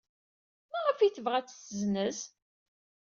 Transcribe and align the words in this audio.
Maɣef 0.71 0.99
ay 0.99 1.11
tebɣa 1.11 1.35
ad 1.39 1.45
t-tessenz? 1.47 2.19